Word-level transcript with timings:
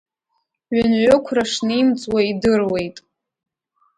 Ҩынҩықәра 0.75 1.43
шнимҵуа 1.51 2.21
идыруеит. 2.29 2.97